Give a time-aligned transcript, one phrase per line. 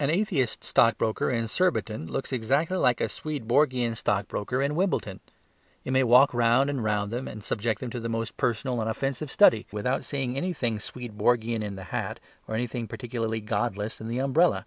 [0.00, 5.20] An atheist stockbroker in Surbiton looks exactly like a Swedenborgian stockbroker in Wimbledon.
[5.84, 8.90] You may walk round and round them and subject them to the most personal and
[8.90, 12.18] offensive study without seeing anything Swedenborgian in the hat
[12.48, 14.64] or anything particularly godless in the umbrella.